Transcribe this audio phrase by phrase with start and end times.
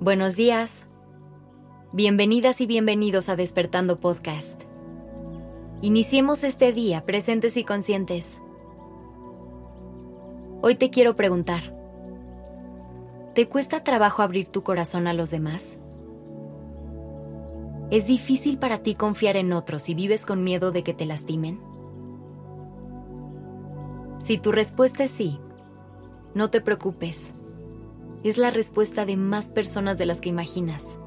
[0.00, 0.86] Buenos días.
[1.90, 4.60] Bienvenidas y bienvenidos a Despertando Podcast.
[5.80, 8.42] Iniciemos este día presentes y conscientes.
[10.60, 11.74] Hoy te quiero preguntar,
[13.34, 15.78] ¿te cuesta trabajo abrir tu corazón a los demás?
[17.90, 21.58] ¿Es difícil para ti confiar en otros y vives con miedo de que te lastimen?
[24.18, 25.40] Si tu respuesta es sí,
[26.34, 27.32] no te preocupes.
[28.26, 30.98] Es la respuesta de más personas de las que imaginas.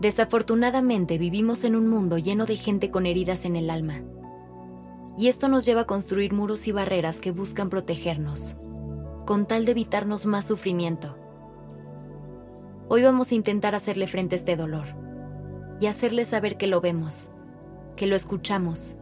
[0.00, 4.04] Desafortunadamente vivimos en un mundo lleno de gente con heridas en el alma.
[5.18, 8.54] Y esto nos lleva a construir muros y barreras que buscan protegernos,
[9.26, 11.18] con tal de evitarnos más sufrimiento.
[12.88, 14.86] Hoy vamos a intentar hacerle frente a este dolor
[15.80, 17.32] y hacerle saber que lo vemos,
[17.96, 18.98] que lo escuchamos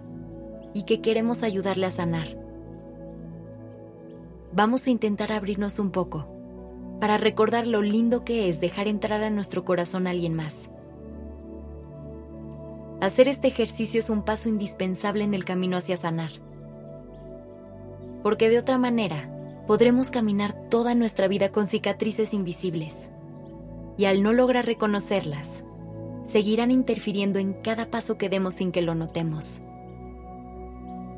[0.73, 2.42] y que queremos ayudarle a sanar
[4.55, 6.27] vamos a intentar abrirnos un poco
[7.01, 10.71] para recordar lo lindo que es dejar entrar a nuestro corazón a alguien más.
[13.01, 16.31] Hacer este ejercicio es un paso indispensable en el camino hacia sanar,
[18.23, 19.29] porque de otra manera
[19.67, 23.11] podremos caminar toda nuestra vida con cicatrices invisibles,
[23.97, 25.65] y al no lograr reconocerlas,
[26.23, 29.61] seguirán interfiriendo en cada paso que demos sin que lo notemos.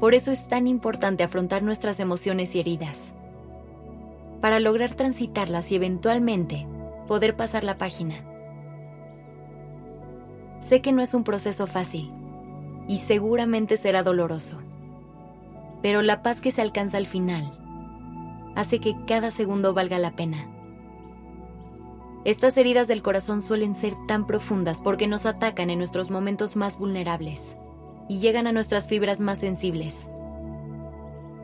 [0.01, 3.15] Por eso es tan importante afrontar nuestras emociones y heridas
[4.45, 6.67] para lograr transitarlas y eventualmente
[7.09, 8.17] poder pasar la página.
[10.61, 12.13] Sé que no es un proceso fácil
[12.87, 14.59] y seguramente será doloroso,
[15.81, 17.57] pero la paz que se alcanza al final
[18.55, 20.47] hace que cada segundo valga la pena.
[22.27, 26.79] Estas heridas del corazón suelen ser tan profundas porque nos atacan en nuestros momentos más
[26.79, 27.57] vulnerables
[28.11, 30.11] y llegan a nuestras fibras más sensibles.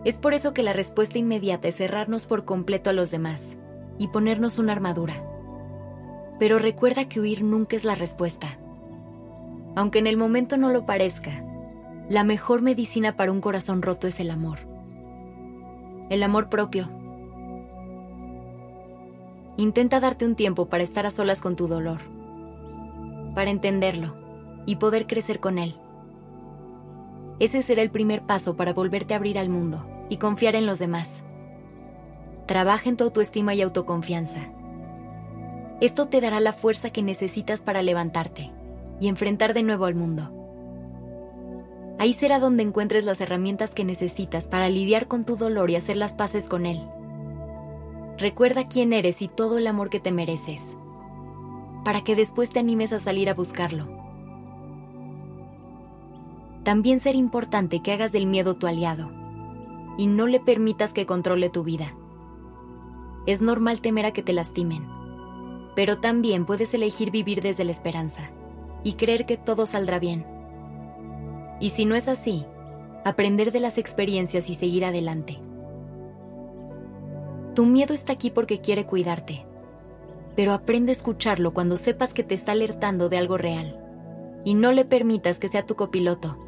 [0.04, 3.58] Es por eso que la respuesta inmediata es cerrarnos por completo a los demás
[3.98, 5.22] y ponernos una armadura.
[6.38, 8.58] Pero recuerda que huir nunca es la respuesta.
[9.76, 11.44] Aunque en el momento no lo parezca,
[12.08, 14.60] la mejor medicina para un corazón roto es el amor.
[16.08, 16.88] El amor propio.
[19.58, 22.00] Intenta darte un tiempo para estar a solas con tu dolor,
[23.34, 24.16] para entenderlo
[24.64, 25.76] y poder crecer con él.
[27.38, 30.78] Ese será el primer paso para volverte a abrir al mundo y confiar en los
[30.78, 31.24] demás.
[32.46, 34.40] Trabaja en tu autoestima y autoconfianza.
[35.80, 38.50] Esto te dará la fuerza que necesitas para levantarte
[39.00, 40.30] y enfrentar de nuevo al mundo.
[41.98, 45.96] Ahí será donde encuentres las herramientas que necesitas para lidiar con tu dolor y hacer
[45.96, 46.82] las paces con él.
[48.18, 50.76] Recuerda quién eres y todo el amor que te mereces,
[51.84, 54.00] para que después te animes a salir a buscarlo
[56.62, 59.19] también será importante que hagas del miedo tu aliado
[60.00, 61.94] y no le permitas que controle tu vida.
[63.26, 64.88] Es normal temer a que te lastimen,
[65.76, 68.30] pero también puedes elegir vivir desde la esperanza
[68.82, 70.24] y creer que todo saldrá bien.
[71.60, 72.46] Y si no es así,
[73.04, 75.38] aprender de las experiencias y seguir adelante.
[77.54, 79.44] Tu miedo está aquí porque quiere cuidarte,
[80.34, 83.78] pero aprende a escucharlo cuando sepas que te está alertando de algo real
[84.46, 86.38] y no le permitas que sea tu copiloto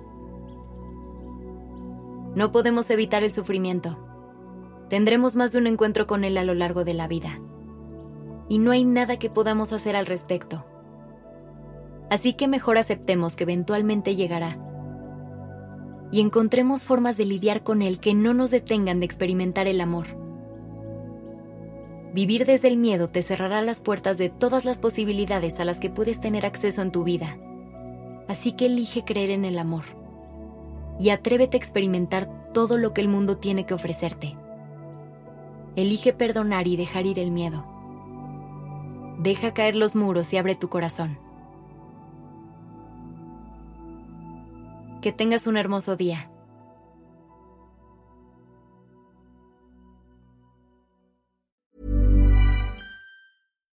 [2.34, 3.98] no podemos evitar el sufrimiento.
[4.88, 7.40] Tendremos más de un encuentro con él a lo largo de la vida.
[8.48, 10.64] Y no hay nada que podamos hacer al respecto.
[12.10, 14.58] Así que mejor aceptemos que eventualmente llegará.
[16.10, 20.06] Y encontremos formas de lidiar con él que no nos detengan de experimentar el amor.
[22.14, 25.88] Vivir desde el miedo te cerrará las puertas de todas las posibilidades a las que
[25.88, 27.38] puedes tener acceso en tu vida.
[28.28, 30.01] Así que elige creer en el amor
[31.02, 34.36] y atrévete a experimentar todo lo que el mundo tiene que ofrecerte.
[35.74, 37.66] Elige perdonar y dejar ir el miedo.
[39.18, 41.18] Deja caer los muros y abre tu corazón.
[45.00, 46.30] Que tengas un hermoso día.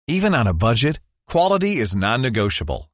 [0.06, 2.91] Even on a budget, quality is non-negotiable.